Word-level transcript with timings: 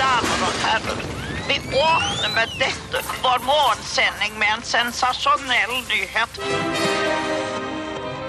damer 0.00 0.44
og 0.48 0.60
herrer. 0.64 1.00
Vi 1.50 1.56
åpner 1.76 2.30
med 2.34 2.54
dette, 2.62 3.02
vår 3.24 3.42
morgensending 3.50 4.38
med 4.42 4.50
en 4.56 4.62
sensasjonell 4.74 5.74
nyhet. 5.92 6.40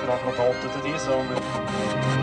Fra 0.01 0.17
klokka 0.23 0.49
åtte 0.51 0.73
til 0.73 0.81
ti, 0.87 0.97
så 1.05 2.20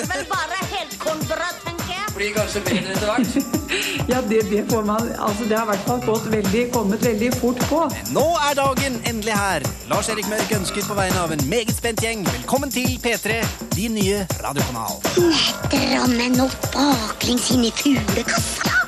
er 0.00 0.08
vel 0.14 0.26
bare 0.30 0.58
helkornbrød, 0.74 1.60
tenker 1.64 1.92
jeg. 1.94 2.06
Blir 2.16 2.32
kanskje 2.36 2.62
bedre 2.68 2.94
etter 2.96 3.10
hvert. 3.14 3.34
Ja, 4.10 4.18
det, 4.26 4.40
det 4.50 4.64
får 4.70 4.82
man 4.84 5.08
Altså, 5.18 5.44
det 5.48 5.54
har 5.58 5.64
i 5.64 5.70
hvert 5.70 5.84
fall 5.86 6.00
gått 6.02 6.26
veldig, 6.32 6.62
kommet 6.72 7.04
veldig 7.04 7.28
fort 7.38 7.60
på. 7.70 7.80
Nå 8.14 8.24
er 8.48 8.56
dagen 8.58 8.98
endelig 9.06 9.36
her. 9.38 9.66
Lars 9.92 10.10
Erik 10.10 10.26
Mørk 10.32 10.50
ønsker 10.56 10.86
på 10.88 10.98
vegne 10.98 11.22
av 11.22 11.34
en 11.36 11.44
meget 11.52 11.72
spent 11.76 12.02
gjeng 12.02 12.24
velkommen 12.26 12.72
til 12.74 12.98
P3, 13.04 13.40
din 13.76 13.94
nye 14.00 14.24
radiokanal. 14.42 14.98
Dra 15.70 16.04
meg 16.16 16.36
nå 16.40 16.50
baklengs 16.74 17.50
inn 17.54 17.68
i 17.70 17.74
fuglekassa. 17.82 18.79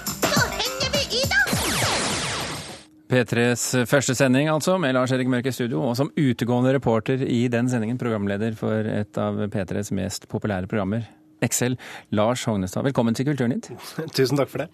P3s 3.12 3.84
første 3.84 4.14
sending, 4.16 4.48
altså, 4.48 4.78
med 4.80 4.94
Lars 4.96 5.12
Erik 5.12 5.28
Mørk 5.28 5.50
i 5.50 5.52
studio, 5.52 5.82
og 5.84 5.98
som 5.98 6.08
utegående 6.16 6.70
reporter 6.72 7.20
i 7.26 7.42
den 7.52 7.66
sendingen, 7.68 7.98
programleder 8.00 8.54
for 8.56 8.88
et 8.88 9.18
av 9.20 9.36
P3s 9.52 9.90
mest 9.92 10.24
populære 10.32 10.70
programmer, 10.70 11.04
Excel, 11.44 11.76
Lars 12.16 12.46
Hognestad. 12.48 12.86
Velkommen 12.88 13.18
til 13.18 13.28
Kulturnytt. 13.28 13.68
Tusen 14.16 14.40
takk 14.40 14.48
for 14.48 14.64
det. 14.64 14.70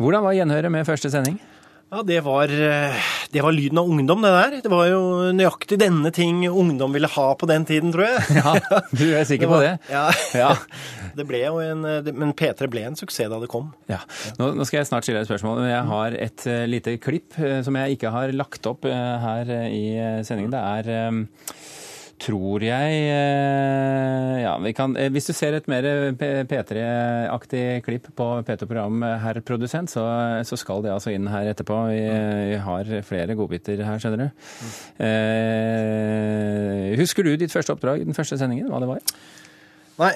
Hvordan 0.00 0.24
var 0.24 0.38
gjenhøret 0.38 0.72
med 0.72 0.88
første 0.88 1.10
sending? 1.12 1.36
Ja, 1.86 2.00
det 2.02 2.18
var, 2.26 2.50
eh, 2.50 2.94
det 3.30 3.42
var 3.44 3.54
lyden 3.54 3.78
av 3.78 3.86
ungdom, 3.88 4.22
det 4.22 4.30
der. 4.34 4.54
Det 4.64 4.70
var 4.72 4.88
jo 4.90 5.00
nøyaktig 5.32 5.78
denne 5.78 6.10
ting 6.10 6.40
ungdom 6.48 6.92
ville 6.96 7.06
ha 7.14 7.26
på 7.38 7.46
den 7.46 7.62
tiden, 7.68 7.92
tror 7.94 8.08
jeg. 8.08 8.40
Ja, 8.40 8.54
du 8.90 9.04
er 9.14 9.22
sikker 9.28 9.46
på 9.52 9.60
det? 9.62 9.76
Ja. 9.92 10.08
Ja. 10.34 10.50
Det 11.16 11.24
ble 11.24 11.38
jo 11.46 11.60
en, 11.64 11.84
eh, 11.88 12.10
men 12.12 12.34
P3 12.36 12.66
ble 12.68 12.82
en 12.90 12.98
suksess 12.98 13.30
da 13.32 13.38
det 13.40 13.48
kom. 13.48 13.70
Ja. 13.88 14.02
Nå, 14.36 14.50
nå 14.58 14.66
skal 14.68 14.82
jeg 14.82 14.90
snart 14.90 15.06
stille 15.06 15.22
deg 15.22 15.24
et 15.24 15.30
spørsmål. 15.30 15.62
men 15.62 15.70
Jeg 15.70 15.86
har 15.92 16.18
et 16.26 16.46
eh, 16.50 16.66
lite 16.68 16.96
klipp 17.00 17.38
som 17.64 17.78
jeg 17.80 17.96
ikke 17.96 18.12
har 18.12 18.34
lagt 18.36 18.66
opp 18.68 18.84
her 18.84 19.48
i 19.70 19.86
sendingen. 20.26 20.52
Det 20.52 20.60
er 20.60 21.14
Tror 22.26 22.62
jeg 22.64 22.94
eh, 23.06 24.40
Ja, 24.42 24.54
kan 24.74 24.96
eh, 24.98 25.10
Hvis 25.14 25.28
du 25.28 25.32
ser 25.36 25.54
et 25.54 25.68
mer 25.70 25.86
P- 26.18 26.42
P3-aktig 26.50 27.64
klipp 27.86 28.08
på 28.18 28.26
P2-program, 28.48 29.02
eh, 29.06 29.18
herr 29.22 29.38
produsent, 29.46 29.92
så, 29.92 30.02
så 30.48 30.58
skal 30.58 30.82
det 30.82 30.90
altså 30.94 31.12
inn 31.14 31.28
her 31.30 31.52
etterpå. 31.52 31.76
Vi, 31.92 32.00
vi 32.50 32.58
har 32.66 32.90
flere 33.06 33.36
godbiter 33.38 33.84
her, 33.86 34.00
skjønner 34.02 34.24
du. 34.26 34.46
Eh, 35.06 36.96
husker 36.98 37.26
du 37.26 37.36
ditt 37.38 37.54
første 37.54 37.76
oppdrag 37.76 38.02
den 38.06 38.16
første 38.16 38.38
sendingen? 38.40 38.72
Hva 38.72 38.82
det 38.82 38.90
var? 38.90 39.04
Nei, 40.02 40.12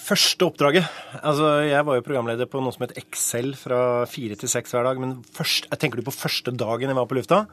første 0.00 0.48
oppdraget 0.48 0.88
Altså, 1.20 1.52
jeg 1.68 1.84
var 1.86 1.98
jo 1.98 2.06
programleder 2.06 2.48
på 2.50 2.62
noe 2.64 2.72
som 2.74 2.86
het 2.86 2.96
Excel 3.02 3.52
fra 3.58 3.82
fire 4.10 4.38
til 4.40 4.50
seks 4.50 4.72
hver 4.74 4.88
dag. 4.88 5.00
Men 5.04 5.18
først, 5.36 5.68
jeg 5.68 5.84
tenker 5.84 6.00
du 6.00 6.08
på 6.08 6.16
første 6.16 6.54
dagen 6.56 6.88
jeg 6.92 6.98
var 6.98 7.10
på 7.10 7.20
lufta? 7.20 7.44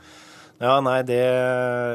Ja, 0.59 0.73
nei, 0.83 0.97
det 1.07 1.17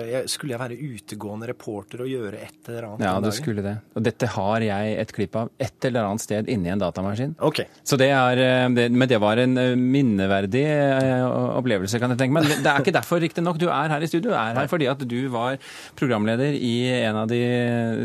jeg, 0.09 0.29
Skulle 0.33 0.55
jeg 0.55 0.61
være 0.63 0.77
utegående 0.81 1.49
reporter 1.51 2.05
og 2.05 2.09
gjøre 2.09 2.39
et 2.41 2.71
eller 2.71 2.87
annet 2.89 3.05
Ja, 3.05 3.13
du 3.21 3.27
dagen? 3.29 3.37
skulle 3.37 3.65
det. 3.65 3.75
Og 3.93 4.07
dette 4.07 4.29
har 4.35 4.65
jeg 4.65 4.95
et 5.03 5.13
klipp 5.13 5.37
av 5.37 5.51
et 5.61 5.89
eller 5.89 6.09
annet 6.09 6.25
sted 6.25 6.49
inni 6.49 6.73
en 6.73 6.81
datamaskin. 6.81 7.35
Ok. 7.45 7.61
Så 7.85 7.99
det 8.01 8.09
er, 8.09 8.41
eh, 8.41 8.69
det, 8.73 8.87
Men 8.93 9.11
det 9.11 9.21
var 9.21 9.37
en 9.43 9.59
eh, 9.61 9.75
minneverdig 9.77 10.65
eh, 10.65 11.27
opplevelse, 11.61 12.01
kan 12.01 12.15
jeg 12.15 12.23
tenke 12.23 12.39
meg. 12.39 12.49
Men 12.49 12.65
det 12.65 12.73
er 12.73 12.81
ikke 12.81 12.97
derfor, 12.97 13.21
riktignok, 13.21 13.61
du 13.61 13.69
er 13.69 13.93
her 13.93 14.01
i 14.01 14.09
studio. 14.09 14.31
Du 14.31 14.39
er 14.39 14.57
her 14.57 14.71
fordi 14.71 14.89
at 14.89 15.05
du 15.05 15.29
var 15.29 15.61
programleder 15.99 16.57
i 16.57 16.75
en 17.05 17.21
av 17.21 17.29
de 17.29 17.43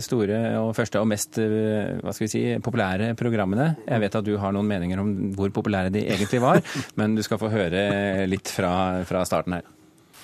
store 0.04 0.60
og 0.60 0.74
første 0.76 1.00
og 1.00 1.08
mest 1.08 1.40
hva 1.40 2.12
skal 2.12 2.26
vi 2.26 2.32
si, 2.34 2.44
populære 2.60 3.14
programmene. 3.16 3.72
Jeg 3.88 4.04
vet 4.04 4.20
at 4.20 4.28
du 4.28 4.36
har 4.42 4.52
noen 4.52 4.68
meninger 4.68 5.00
om 5.00 5.16
hvor 5.38 5.54
populære 5.56 5.94
de 5.96 6.04
egentlig 6.04 6.44
var, 6.44 6.60
men 7.00 7.16
du 7.16 7.24
skal 7.24 7.40
få 7.40 7.52
høre 7.54 8.28
litt 8.28 8.52
fra, 8.52 9.06
fra 9.08 9.24
starten 9.24 9.56
her. 9.56 9.68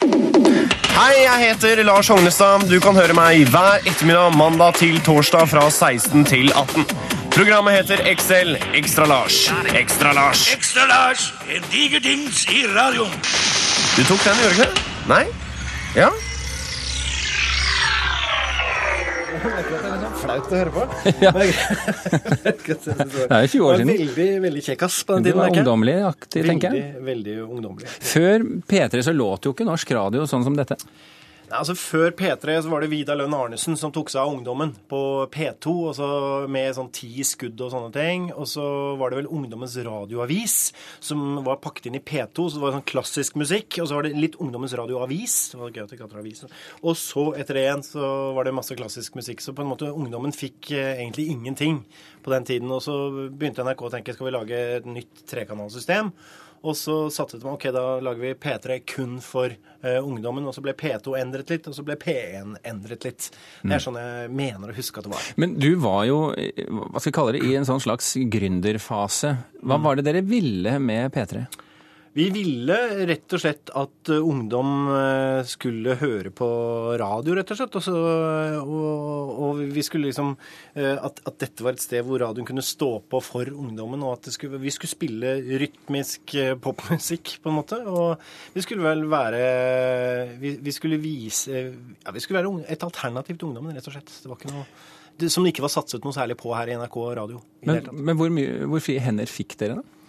Hei, 0.05 1.13
jeg 1.23 1.39
heter 1.41 1.79
Lars 1.83 2.07
Hognestad. 2.13 2.67
Du 2.69 2.75
kan 2.83 2.93
høre 2.97 3.15
meg 3.17 3.47
hver 3.49 3.81
ettermiddag 3.89 4.35
mandag 4.37 4.77
til 4.77 4.99
torsdag 5.05 5.47
fra 5.49 5.63
16 5.71 6.27
til 6.29 6.51
18. 6.53 6.85
Programmet 7.33 7.73
heter 7.79 8.03
XL 8.13 8.53
Ekstra 8.77 9.07
Lars. 9.09 9.39
Ekstra 9.73 10.13
Lars. 10.13 10.45
Ekstra 10.53 10.85
Lars, 10.91 11.25
en 11.49 11.65
diger 11.73 12.03
dings 12.05 12.45
i 12.53 12.67
radioen. 12.75 13.17
Du 13.95 14.03
tok 14.05 14.21
den, 14.27 14.37
gjorde 14.43 14.53
du 14.53 14.61
ikke 14.61 14.69
det? 14.69 14.85
Nei? 15.09 15.23
Ja? 15.97 16.11
Flaut 20.21 20.51
å 20.51 20.59
høre 20.59 20.71
på. 20.75 20.85
Ja. 21.25 21.31
det 22.45 22.53
Det 22.65 23.25
er 23.29 23.45
jo 23.45 23.51
20 23.51 23.65
år 23.65 23.79
siden. 23.79 23.91
Veldig, 23.91 24.29
veldig 24.45 24.63
kjekkas 24.69 24.99
på 25.07 25.15
den 25.17 25.25
Du 25.25 25.29
tiden. 25.29 25.39
var 25.39 25.45
merker 25.49 25.59
jeg. 25.59 25.65
ungdommelig-aktig, 25.65 26.45
tenker 26.47 26.75
jeg. 26.75 26.85
Veldig, 26.95 27.05
veldig 27.09 27.35
ungdommelig. 27.57 27.91
Før 28.13 28.45
P3 28.69 29.03
så 29.09 29.13
låt 29.15 29.47
jo 29.47 29.55
ikke 29.55 29.67
norsk 29.67 29.91
radio 29.97 30.25
sånn 30.29 30.45
som 30.47 30.57
dette. 30.57 30.77
Altså 31.53 31.75
Før 31.77 32.09
P3 32.17 32.55
så 32.65 32.71
var 32.71 32.81
det 32.81 32.89
Vidar 32.89 33.17
Lønn 33.19 33.33
Arnesen 33.37 33.77
som 33.77 33.91
tok 33.93 34.09
seg 34.09 34.23
av 34.23 34.31
ungdommen 34.33 34.71
på 34.89 34.99
P2, 35.29 35.73
og 35.89 35.91
så 35.93 36.07
med 36.49 36.73
sånn 36.73 36.89
ti 36.95 37.11
skudd 37.27 37.59
og 37.61 37.69
sånne 37.69 37.91
ting. 37.93 38.31
Og 38.33 38.47
så 38.49 38.65
var 38.97 39.11
det 39.13 39.19
vel 39.19 39.29
Ungdommens 39.29 39.75
radioavis 39.85 40.55
som 41.03 41.43
var 41.45 41.59
pakket 41.61 41.91
inn 41.91 41.99
i 41.99 42.01
P2, 42.01 42.47
så 42.49 42.57
det 42.57 42.63
var 42.63 42.73
sånn 42.77 42.87
klassisk 42.89 43.37
musikk. 43.37 43.77
Og 43.83 43.89
så 43.89 43.99
var 43.99 44.07
det 44.07 44.15
litt 44.17 44.39
Ungdommens 44.41 44.73
radioavis. 44.79 45.35
Det 45.51 45.59
var 45.61 45.75
gøy 45.75 45.83
at 45.83 45.93
ikke. 45.93 46.49
Og 46.81 46.97
så 46.97 47.27
etter 47.37 47.59
det 47.59 47.67
igjen 47.67 47.85
så 47.85 48.09
var 48.37 48.47
det 48.47 48.55
masse 48.57 48.79
klassisk 48.79 49.19
musikk. 49.19 49.45
Så 49.45 49.53
på 49.53 49.61
en 49.61 49.69
måte 49.69 49.91
ungdommen 49.91 50.33
fikk 50.33 50.71
eh, 50.73 50.95
egentlig 50.97 51.27
ingenting 51.35 51.83
på 52.25 52.33
den 52.33 52.49
tiden. 52.49 52.73
Og 52.73 52.81
så 52.81 52.97
begynte 53.29 53.67
NRK 53.67 53.85
å 53.85 53.93
tenke 53.93 54.17
skal 54.17 54.31
vi 54.31 54.33
lage 54.33 54.63
et 54.79 54.89
nytt 54.89 55.27
trekanalsystem. 55.29 56.09
Og 56.65 56.73
så 56.77 56.95
satset 57.13 57.43
man 57.45 57.59
ok, 57.59 57.67
da 57.73 57.83
lager 58.03 58.23
vi 58.23 58.33
P3 58.41 58.79
kun 58.89 59.19
for 59.23 59.53
uh, 59.53 59.99
ungdommen. 60.01 60.47
Og 60.49 60.55
så 60.55 60.63
ble 60.65 60.73
P2 60.77 61.13
endret 61.19 61.51
litt, 61.53 61.67
og 61.69 61.77
så 61.77 61.85
ble 61.85 61.97
P1 62.01 62.55
endret 62.65 63.05
litt. 63.05 63.29
Det 63.61 63.77
er 63.77 63.83
sånn 63.83 63.99
jeg 64.01 64.31
mener 64.33 64.73
å 64.73 64.77
huske 64.77 65.01
at 65.01 65.07
det 65.07 65.13
var. 65.13 65.27
Men 65.41 65.57
du 65.61 65.71
var 65.81 66.07
jo, 66.09 66.19
eh, 66.33 66.65
hva 66.65 66.97
skal 66.97 67.11
jeg 67.11 67.17
kalle 67.19 67.35
det, 67.37 67.43
i 67.45 67.53
en 67.59 67.67
sånn 67.67 67.83
slags 67.83 68.15
gründerfase. 68.33 69.35
Hva 69.65 69.79
var 69.81 69.99
det 69.99 70.07
dere 70.09 70.25
ville 70.25 70.79
med 70.81 71.13
P3? 71.13 71.45
Vi 72.15 72.29
ville 72.31 72.75
rett 73.09 73.33
og 73.35 73.41
slett 73.43 73.71
at 73.75 74.09
eh, 74.13 74.23
ungdom 74.23 74.69
eh, 74.87 75.41
skulle 75.51 75.97
høre 75.99 76.29
på 76.31 76.47
radio, 76.95 77.33
rett 77.35 77.49
og 77.51 77.57
slett. 77.59 77.73
Og, 77.75 77.83
så, 77.83 77.95
og, 78.61 79.31
og 79.43 79.59
vi 79.75 79.83
skulle 79.83 80.07
liksom 80.07 80.29
eh, 80.79 80.95
at, 80.95 81.19
at 81.27 81.41
dette 81.43 81.65
var 81.65 81.75
et 81.75 81.83
sted 81.83 82.05
hvor 82.07 82.21
radioen 82.23 82.47
kunne 82.47 82.63
stå 82.63 82.87
på 83.11 83.19
for 83.19 83.51
ungdommen, 83.51 84.05
og 84.07 84.13
at 84.15 84.29
det 84.29 84.35
skulle, 84.37 84.61
vi 84.63 84.71
skulle 84.71 84.93
spille 84.93 85.33
rytmisk 85.59 86.37
popmusikk, 86.63 87.33
på 87.43 87.51
en 87.51 87.57
måte. 87.57 87.81
Og 87.83 88.55
vi 88.55 88.63
skulle 88.63 88.85
vel 88.85 89.03
være 89.11 89.41
Vi, 90.39 90.53
vi 90.63 90.73
skulle 90.73 90.97
vise 91.01 91.51
Ja, 91.51 92.13
vi 92.15 92.21
skulle 92.23 92.39
være 92.39 92.63
et 92.71 92.85
alternativ 92.87 93.35
til 93.35 93.49
ungdommen, 93.49 93.75
rett 93.75 93.89
og 93.91 93.97
slett. 93.97 94.13
Det 94.23 94.31
var 94.31 94.39
ikke 94.39 94.53
noe 94.53 94.63
det, 95.19 95.33
Som 95.33 95.43
det 95.43 95.51
ikke 95.51 95.65
var 95.67 95.73
satset 95.75 96.07
noe 96.07 96.15
særlig 96.15 96.39
på 96.39 96.55
her 96.55 96.71
i 96.71 96.79
NRK 96.79 96.95
radio. 97.19 97.43
i 97.59 97.67
det 97.67 97.75
Men, 97.91 98.07
men 98.07 98.19
hvor, 98.19 98.31
mye, 98.31 98.63
hvor 98.71 98.83
frie 98.87 99.03
hender 99.03 99.27
fikk 99.27 99.59
dere, 99.59 99.81
da? 99.81 100.04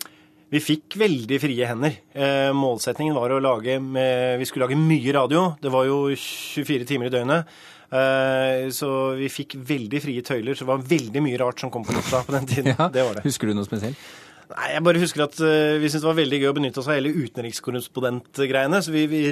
Vi 0.53 0.61
fikk 0.62 0.95
veldig 1.01 1.39
frie 1.43 1.67
hender. 1.67 1.97
målsettingen 2.15 2.55
målsetningen 2.55 3.17
var 3.19 3.33
å 3.34 3.41
lage 3.43 3.81
med, 3.83 4.39
Vi 4.39 4.47
skulle 4.47 4.69
lage 4.69 4.79
mye 4.79 5.12
radio. 5.16 5.57
Det 5.60 5.72
var 5.75 5.89
jo 5.89 6.04
24 6.15 6.87
timer 6.87 7.09
i 7.09 7.15
døgnet. 7.15 7.57
Eh, 7.91 8.66
så 8.75 8.89
vi 9.19 9.28
fikk 9.31 9.57
veldig 9.59 10.01
frie 10.03 10.22
tøyler. 10.27 10.54
Så 10.54 10.65
det 10.65 10.71
var 10.71 10.87
veldig 10.87 11.22
mye 11.22 11.41
rart 11.43 11.60
som 11.63 11.71
kom 11.71 11.84
på 11.87 11.95
lufta 11.97 12.22
på 12.27 12.34
den 12.37 12.47
tiden. 12.47 12.75
Ja, 12.78 12.89
Det 12.93 13.04
var 13.07 13.19
det. 13.19 13.27
Husker 13.27 13.51
du 13.51 13.54
noe 13.59 13.66
spesielt? 13.66 13.98
Nei, 14.47 14.66
Jeg 14.77 14.83
bare 14.87 15.01
husker 15.03 15.25
at 15.25 15.39
uh, 15.43 15.77
vi 15.83 15.89
syntes 15.91 16.04
det 16.04 16.09
var 16.09 16.19
veldig 16.21 16.39
gøy 16.39 16.51
å 16.51 16.54
benytte 16.57 16.83
oss 16.83 16.89
av 16.91 16.97
hele 16.98 17.10
utenrikskorrespondentgreiene. 17.10 18.81
Så 18.84 18.95
vi, 18.95 19.07
vi, 19.10 19.22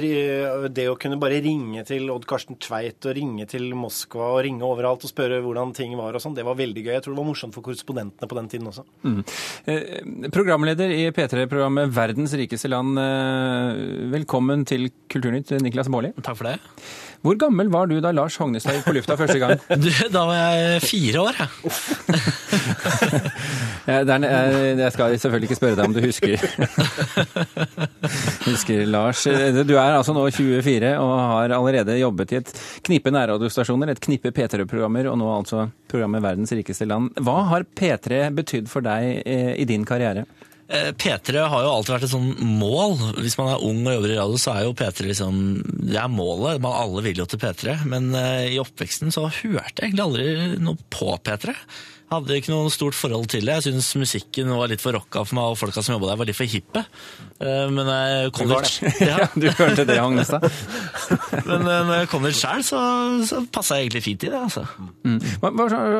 det 0.75 0.87
å 0.91 0.97
kunne 0.99 1.19
bare 1.21 1.39
ringe 1.43 1.85
til 1.87 2.09
Odd 2.11 2.27
Karsten 2.29 2.59
Tveit 2.61 3.07
og 3.07 3.15
ringe 3.15 3.47
til 3.49 3.69
Moskva 3.79 4.33
og 4.33 4.41
ringe 4.47 4.67
overalt 4.67 5.05
og 5.07 5.11
spørre 5.11 5.39
hvordan 5.45 5.71
ting 5.77 5.95
var 5.99 6.17
og 6.17 6.23
sånn, 6.23 6.35
det 6.35 6.45
var 6.47 6.59
veldig 6.59 6.83
gøy. 6.83 6.93
Jeg 6.97 7.05
tror 7.05 7.15
det 7.15 7.21
var 7.21 7.29
morsomt 7.29 7.55
for 7.55 7.65
korrespondentene 7.65 8.29
på 8.31 8.39
den 8.39 8.51
tiden 8.51 8.69
også. 8.71 8.85
Eh, 9.71 10.29
programleder 10.35 10.91
i 10.91 11.07
P3-programmet 11.15 11.95
Verdens 11.95 12.35
rikeste 12.35 12.71
land, 12.71 12.99
eh, 12.99 13.81
velkommen 14.13 14.67
til 14.67 14.89
Kulturnytt, 15.11 15.55
Niklas 15.63 15.91
Baarli. 15.91 16.11
Takk 16.19 16.41
for 16.41 16.51
det. 16.51 16.59
Hvor 17.25 17.37
gammel 17.41 17.71
var 17.73 17.87
du 17.89 17.95
da 18.03 18.11
Lars 18.13 18.35
Hognestad 18.37 18.75
gikk 18.77 18.85
på 18.85 18.93
lufta 18.99 19.15
første 19.17 19.39
gang? 19.41 19.57
Du, 19.85 19.89
da 20.13 20.25
var 20.27 20.37
jeg 20.37 20.83
fire 20.85 21.23
år, 21.23 21.39
jeg. 21.39 21.49
Er, 23.85 24.01
jeg, 24.09 24.77
jeg 24.79 24.91
skal 24.91 25.05
skal 25.05 25.19
selvfølgelig 25.21 25.49
ikke 25.49 25.57
spørre 25.59 25.77
deg 25.77 25.85
om 25.89 25.93
du 25.95 26.01
husker 26.03 26.35
Husker, 28.49 28.83
Lars. 28.89 29.23
Du 29.67 29.75
er 29.75 29.97
altså 29.97 30.13
nå 30.15 30.25
24 30.33 30.91
og 31.01 31.13
har 31.19 31.53
allerede 31.57 31.97
jobbet 31.99 32.33
i 32.33 32.39
et 32.39 32.51
knippe 32.85 33.13
nærradiostasjoner, 33.13 33.91
et 33.93 34.01
knippe 34.03 34.31
P3-programmer, 34.35 35.09
og 35.11 35.17
nå 35.19 35.29
altså 35.33 35.67
programmet 35.91 36.23
Verdens 36.23 36.53
rikeste 36.55 36.87
land. 36.89 37.11
Hva 37.21 37.37
har 37.51 37.65
P3 37.77 38.27
betydd 38.35 38.69
for 38.71 38.85
deg 38.85 39.21
eh, 39.25 39.53
i 39.61 39.67
din 39.69 39.85
karriere? 39.87 40.25
Eh, 40.67 40.91
P3 40.97 41.43
har 41.45 41.61
jo 41.65 41.73
alltid 41.75 41.93
vært 41.93 42.05
et 42.07 42.13
sånn 42.15 42.31
mål. 42.57 42.95
Hvis 43.21 43.37
man 43.37 43.51
er 43.53 43.65
ung 43.65 43.83
og 43.85 43.97
jobber 43.99 44.13
i 44.13 44.19
radio, 44.19 44.39
så 44.41 44.55
er 44.55 44.63
jo 44.65 44.73
P3 44.77 45.09
liksom 45.11 45.41
Det 45.91 45.99
er 46.01 46.09
målet. 46.09 46.61
Man, 46.63 46.73
alle 46.73 47.03
vil 47.05 47.21
jo 47.21 47.27
til 47.29 47.41
P3. 47.41 47.81
Men 47.89 48.09
eh, 48.17 48.53
i 48.55 48.61
oppveksten 48.61 49.13
så 49.13 49.27
hørte 49.29 49.83
jeg 49.85 49.91
egentlig 49.91 50.07
aldri 50.07 50.63
noe 50.65 50.79
på 50.89 51.11
P3. 51.21 51.53
Hadde 52.05 52.35
ikke 52.37 52.51
noe 52.53 52.69
stort 52.69 52.93
forhold 52.93 53.25
til 53.33 53.47
det. 53.47 53.55
Jeg 53.59 53.73
syns 53.73 53.87
musikken 53.97 54.51
var 54.53 54.69
litt 54.69 54.81
for 54.81 54.93
rocka 54.93 55.23
for 55.25 55.37
meg, 55.39 55.53
og 55.53 55.57
folka 55.57 55.81
som 55.81 55.95
jobba 55.95 56.11
der 56.11 56.19
var 56.21 56.29
litt 56.29 56.37
for 56.37 56.49
hippe. 56.49 56.83
Eh, 57.41 57.63
Men 57.69 57.81
når 57.85 58.01
jeg 58.09 58.33
kom 58.37 58.51
dit. 58.55 58.75
Ja, 59.09 59.29
du 59.41 59.47
hørte 59.61 59.85
det, 59.89 60.01
Agnestad. 60.01 60.45
Men 61.49 61.61
eh, 61.61 61.85
når 61.85 61.95
jeg 62.03 62.11
kom 62.13 62.25
dit 62.25 62.37
sjøl, 62.41 62.65
så, 62.65 62.81
så 63.29 63.45
passa 63.53 63.77
jeg 63.77 63.87
egentlig 63.91 64.05
fint 64.09 64.25
i 64.25 64.33
det. 64.33 64.41
altså. 64.49 64.65
Mm. 65.05 65.17
Hva, 65.45 65.53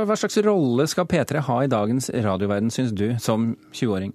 hva 0.10 0.18
slags 0.18 0.42
rolle 0.46 0.90
skal 0.90 1.10
P3 1.10 1.46
ha 1.50 1.62
i 1.66 1.74
dagens 1.74 2.10
radioverden, 2.10 2.74
syns 2.74 2.94
du, 2.98 3.12
som 3.22 3.52
20-åring? 3.74 4.14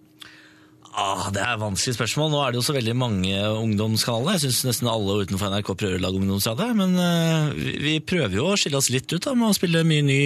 Ah, 0.90 1.28
det 1.30 1.38
er 1.38 1.52
et 1.54 1.60
vanskelig 1.62 1.94
spørsmål. 1.94 2.32
Nå 2.32 2.38
er 2.42 2.50
det 2.50 2.58
jo 2.58 2.64
så 2.66 2.74
veldig 2.74 2.94
mange 2.98 3.34
ungdomskanaler. 3.60 4.34
Jeg 4.34 4.48
syns 4.48 4.64
nesten 4.66 4.88
alle 4.90 5.20
utenfor 5.22 5.52
NRK 5.52 5.70
prøver 5.78 6.00
å 6.00 6.02
lage 6.02 6.18
ungdomsradio. 6.18 6.74
Men 6.80 6.96
uh, 6.98 7.52
vi, 7.54 7.94
prøver 8.02 8.34
jo 8.40 8.48
å 8.50 8.56
skille 8.58 8.80
oss 8.80 8.90
litt 8.90 9.06
ut 9.14 9.22
da, 9.22 9.36
med 9.38 9.52
å 9.52 9.56
spille 9.56 9.84
mye 9.86 10.02
ny 10.08 10.20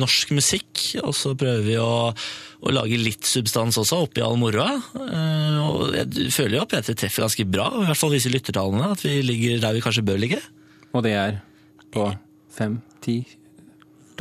norsk 0.00 0.34
musikk. 0.34 0.72
Og 1.04 1.14
så 1.14 1.36
prøver 1.38 1.62
vi 1.68 1.78
å, 1.78 2.10
å 2.10 2.74
lage 2.74 2.98
litt 2.98 3.30
substans 3.30 3.78
også, 3.78 4.02
oppi 4.08 4.24
all 4.26 4.40
moroa. 4.42 4.74
Uh, 4.98 5.58
og 5.68 5.98
jeg 6.00 6.34
føler 6.34 6.58
jo 6.58 6.66
at 6.66 6.74
P3 6.74 6.98
treffer 7.04 7.28
ganske 7.28 7.46
bra, 7.46 7.70
i 7.78 7.86
hvert 7.92 8.02
fall 8.02 8.14
viser 8.16 8.34
lyttertallene. 8.34 8.90
At 8.96 9.06
vi 9.06 9.20
ligger 9.22 9.62
der 9.62 9.78
vi 9.78 9.84
kanskje 9.86 10.06
bør 10.10 10.18
ligge. 10.24 10.42
Og 10.90 11.06
det 11.06 11.14
er 11.14 11.38
på 11.94 12.10
5, 12.58 12.80
10, 13.06 13.39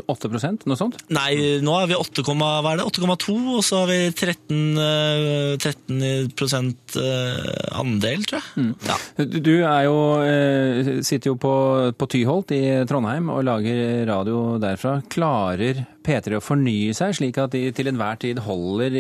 8% 0.07 0.66
noe 0.69 0.80
sånt? 0.80 0.98
Nei, 1.13 1.60
nå 1.63 1.75
er 1.80 1.90
vi 1.92 1.98
8, 1.98 2.24
hva 2.28 2.50
er 2.74 2.80
det? 2.81 2.88
8,2, 2.88 3.36
og 3.57 3.63
så 3.66 3.84
har 3.84 3.92
vi 3.92 4.00
13, 4.13 4.60
eh, 4.84 5.54
13 5.60 6.74
eh, 7.04 7.50
andel, 7.80 8.25
tror 8.30 8.42
jeg. 8.42 8.74
Ja. 8.88 8.98
Du 9.40 9.51
jo, 9.60 9.98
eh, 10.25 10.92
sitter 11.06 11.34
jo 11.34 11.38
på, 11.42 11.54
på 11.98 12.10
Tyholt 12.12 12.54
i 12.56 12.63
Trondheim 12.90 13.31
og 13.34 13.46
lager 13.48 14.06
radio 14.10 14.44
derfra. 14.62 15.00
Klarer 15.12 15.84
P3 16.10 16.40
å 16.40 16.42
fornye 16.42 16.96
seg, 16.98 17.14
slik 17.20 17.38
at 17.38 17.54
de 17.54 17.62
til 17.78 17.92
enhver 17.92 18.18
tid 18.22 18.40
holder 18.42 18.96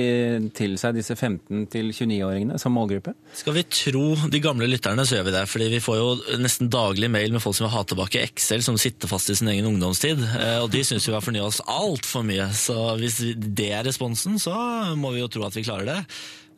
til 0.55 0.75
seg 0.77 0.93
disse 0.99 1.15
15-29-åringene 1.17 2.59
som 2.61 2.75
målgruppe? 2.77 3.15
Skal 3.35 3.55
vi 3.57 3.63
tro 3.73 4.03
de 4.29 4.41
gamle 4.43 4.67
lytterne, 4.69 5.05
så 5.07 5.17
gjør 5.17 5.27
vi 5.29 5.33
det. 5.35 5.43
Fordi 5.49 5.69
vi 5.73 5.81
får 5.83 5.97
jo 5.99 6.37
nesten 6.43 6.69
daglig 6.71 7.09
mail 7.11 7.33
med 7.33 7.41
folk 7.43 7.57
som 7.57 7.65
vil 7.67 7.73
ha 7.75 7.83
tilbake 7.89 8.21
Excel, 8.27 8.61
som 8.65 8.77
sitter 8.79 9.09
fast 9.11 9.31
i 9.33 9.37
sin 9.39 9.49
egen 9.51 9.67
ungdomstid. 9.71 10.21
Eh, 10.37 10.59
Og 10.63 10.69
de 10.73 10.83
syns 10.85 11.07
vi 11.09 11.15
har 11.15 11.25
fornya 11.25 11.45
oss 11.47 11.61
altfor 11.65 12.25
mye. 12.27 12.49
Så 12.53 12.75
hvis 13.01 13.19
det 13.37 13.71
er 13.73 13.87
responsen, 13.89 14.37
så 14.41 14.53
må 14.99 15.13
vi 15.15 15.23
jo 15.23 15.31
tro 15.31 15.47
at 15.47 15.57
vi 15.57 15.65
klarer 15.65 15.89
det. 15.89 15.99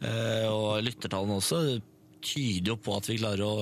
Eh, 0.04 0.47
Og 0.51 0.81
lyttertallene 0.83 1.39
også 1.39 1.80
tyder 2.21 2.73
jo 2.73 2.77
på 2.81 2.95
at 2.97 3.09
vi 3.09 3.18
klarer 3.19 3.44
å, 3.45 3.56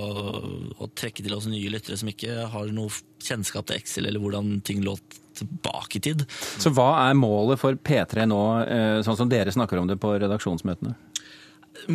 å 0.79 0.89
trekke 0.97 1.23
til 1.25 1.35
oss 1.35 1.47
nye 1.49 1.71
lyttere 1.71 1.97
som 1.99 2.11
ikke 2.11 2.49
har 2.51 2.71
noe 2.75 2.91
kjennskap 3.23 3.69
til 3.69 3.79
Excel 3.79 4.09
eller 4.09 4.21
hvordan 4.23 4.59
ting 4.65 4.83
lå 4.85 4.95
tilbake 5.39 5.99
i 5.99 6.03
tid. 6.09 6.25
Så 6.59 6.71
hva 6.75 6.91
er 7.05 7.17
målet 7.17 7.61
for 7.61 7.75
P3 7.75 8.27
nå, 8.29 8.41
eh, 8.65 9.01
sånn 9.05 9.19
som 9.19 9.29
dere 9.31 9.53
snakker 9.55 9.79
om 9.79 9.89
det 9.89 9.99
på 10.01 10.15
redaksjonsmøtene? 10.19 10.95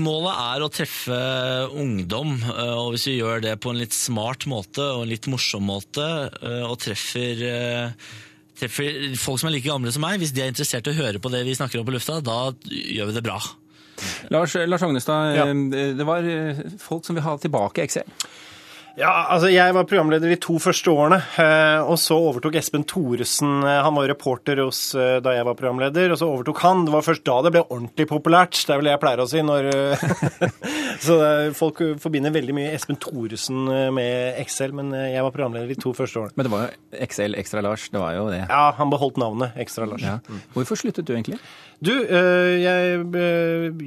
Målet 0.01 0.39
er 0.41 0.63
å 0.65 0.71
treffe 0.73 1.17
ungdom, 1.77 2.39
eh, 2.41 2.77
og 2.79 2.95
hvis 2.95 3.09
vi 3.11 3.19
gjør 3.19 3.43
det 3.45 3.59
på 3.61 3.73
en 3.73 3.83
litt 3.83 3.97
smart 3.97 4.47
måte 4.49 4.85
og 4.95 5.05
en 5.05 5.13
litt 5.13 5.29
morsom 5.29 5.67
måte, 5.69 6.07
eh, 6.41 6.63
og 6.65 6.79
treffer, 6.81 7.43
treffer 8.57 9.19
folk 9.21 9.43
som 9.43 9.51
er 9.51 9.59
like 9.59 9.69
gamle 9.69 9.93
som 9.93 10.07
meg, 10.07 10.23
hvis 10.23 10.33
de 10.33 10.47
er 10.47 10.55
interessert 10.55 10.89
i 10.89 10.95
å 10.95 11.01
høre 11.03 11.21
på 11.21 11.33
det 11.35 11.45
vi 11.45 11.59
snakker 11.59 11.83
om 11.83 11.89
på 11.89 11.97
lufta, 11.99 12.23
da 12.25 12.55
gjør 12.65 13.13
vi 13.13 13.19
det 13.19 13.27
bra. 13.27 13.43
Lars, 14.31 14.55
Lars 14.67 14.83
Agnestad, 14.83 15.35
Ja. 15.37 15.47
eh, 15.51 15.95
det 15.99 16.07
var 16.09 16.23
eh, 16.25 16.65
folk 16.81 17.05
som 17.05 17.15
vil 17.17 17.25
ha 17.27 17.37
tilbake 17.39 17.83
Excel. 17.85 18.05
Ja, 18.97 19.27
altså 19.35 19.49
Jeg 19.51 19.75
var 19.75 19.89
programleder 19.91 20.31
de 20.31 20.37
to 20.39 20.55
første 20.63 20.87
årene, 20.93 21.17
eh, 21.43 21.81
og 21.83 21.97
så 21.99 22.15
overtok 22.15 22.55
Espen 22.61 22.85
Thoresen. 22.87 23.65
eh, 23.67 23.81
Han 23.83 23.97
var 23.97 24.07
reporter 24.07 24.61
hos 24.63 24.95
eh, 24.95 25.17
da 25.19 25.33
jeg 25.35 25.45
var 25.49 25.57
programleder, 25.59 26.13
og 26.15 26.19
så 26.21 26.29
overtok 26.31 26.61
han. 26.63 26.85
Det 26.87 26.95
var 26.95 27.03
først 27.03 27.25
da 27.27 27.41
det 27.43 27.53
ble 27.57 27.65
ordentlig 27.75 28.07
populært. 28.07 28.55
Det 28.55 28.71
er 28.71 28.79
vel 28.79 28.85
det 28.87 28.95
jeg 28.95 29.03
pleier 29.03 29.25
å 29.25 29.27
si. 29.33 29.43
når... 29.43 29.73
så 31.03 31.19
folk 31.57 31.81
forbinder 32.03 32.35
veldig 32.35 32.55
mye 32.57 32.73
Espen 32.75 32.99
Thoresen 33.01 33.69
eh, 33.73 33.91
med 33.95 34.41
Excel, 34.43 34.75
men 34.77 34.93
eh, 34.97 35.11
jeg 35.15 35.27
var 35.27 35.35
programleder 35.35 35.71
de 35.71 35.79
to 35.81 35.95
første 35.97 36.21
årene. 36.21 36.37
Men 36.39 36.49
det 36.49 36.55
var 36.55 36.67
jo 36.67 37.03
Excel 37.07 37.39
Extra 37.41 37.63
Lars, 37.65 37.89
det 37.93 38.03
var 38.03 38.17
jo 38.17 38.27
det. 38.33 38.43
Ja, 38.49 38.65
han 38.79 38.93
beholdt 38.93 39.21
navnet 39.21 39.57
Ekstra 39.61 39.89
Lars. 39.89 40.05
Ja. 40.05 40.19
Hvorfor 40.55 40.79
sluttet 40.81 41.09
du 41.09 41.15
egentlig? 41.17 41.41
Du, 41.85 41.93
eh, 41.93 42.55
jeg, 42.63 43.01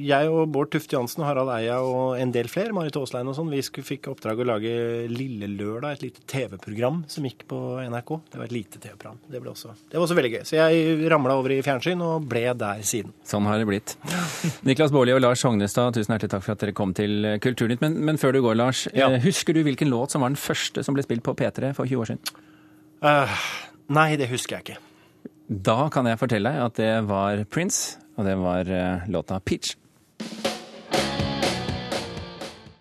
jeg 0.06 0.30
og 0.30 0.50
Bård 0.54 0.70
Tufte 0.74 0.94
Jansen, 0.94 1.24
Harald 1.26 1.50
Eia 1.54 1.78
og 1.82 2.18
en 2.20 2.32
del 2.34 2.50
flere, 2.52 2.74
Marit 2.76 2.96
Aaslein 3.00 3.30
og 3.30 3.36
sånn, 3.38 3.50
vi 3.50 3.62
fikk 3.62 4.10
oppdrag 4.12 4.42
å 4.42 4.46
lage 4.46 4.72
Lille 5.10 5.48
Lørdag, 5.50 5.96
et 5.96 6.04
lite 6.08 6.24
TV-program 6.28 7.02
som 7.10 7.26
gikk 7.26 7.46
på 7.50 7.58
NRK. 7.88 8.12
Det 8.32 8.40
var 8.40 8.46
et 8.50 8.54
lite 8.54 8.82
TV-program. 8.82 9.20
Det, 9.26 9.40
det 9.40 9.96
var 9.96 10.04
også 10.04 10.18
veldig 10.18 10.32
gøy. 10.36 10.42
Så 10.48 10.58
jeg 10.58 11.08
ramla 11.10 11.38
over 11.38 11.54
i 11.54 11.60
fjernsyn 11.64 12.02
og 12.04 12.28
ble 12.28 12.44
der 12.58 12.84
siden. 12.86 13.14
Sånn 13.26 13.48
har 13.48 13.60
det 13.60 13.68
blitt. 13.68 13.96
Niklas 14.68 14.92
Baarli 14.94 15.14
og 15.16 15.22
Lars 15.24 15.44
Hognestad, 15.46 15.96
tusen 15.96 16.14
hjertelig 16.14 16.34
takk 16.34 16.44
for 16.44 16.54
at 16.54 16.64
dere 16.64 16.76
kom 16.76 16.92
til 16.96 16.97
eh, 17.04 17.38
Kulturnytt. 17.38 17.80
Men, 17.84 17.94
men 18.04 18.18
før 18.18 18.32
du 18.32 18.40
går, 18.42 18.56
Lars, 18.58 18.86
Ja. 18.94 19.08
eh, 19.10 19.20
husker 19.22 19.54
du 19.54 19.62
hvilken 19.62 19.88
låt 19.90 20.10
som 20.10 20.20
var 20.24 20.28
den 20.32 20.36
første 20.40 20.82
som 20.84 20.94
ble 20.94 21.02
spilt 21.06 21.22
på 21.22 21.34
P3 21.38 21.72
for 21.74 21.86
20 21.86 22.00
år 22.02 22.10
siden? 22.12 22.20
Uh, 23.04 23.28
nei, 23.94 24.16
det 24.16 24.28
husker 24.28 24.56
jeg 24.58 24.64
ikke. 24.66 24.78
Da 25.48 25.88
kan 25.94 26.06
jeg 26.10 26.18
fortelle 26.18 26.50
deg 26.50 26.64
at 26.66 26.74
det 26.76 26.92
var 27.08 27.44
Prince, 27.50 27.98
og 28.18 28.24
det 28.26 28.36
var 28.36 28.68
eh, 28.68 29.06
låta 29.08 29.38
'Peach'. 29.40 29.76